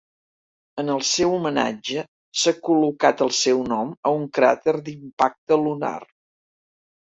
En 0.83 0.87
el 0.93 1.03
seu 1.09 1.35
homenatge, 1.35 2.05
s'ha 2.45 2.55
col·locat 2.71 3.23
el 3.27 3.31
seu 3.43 3.63
nom 3.75 3.95
a 4.13 4.17
un 4.19 4.27
cràter 4.41 4.77
d'impacte 4.91 5.63
lunar. 5.69 5.97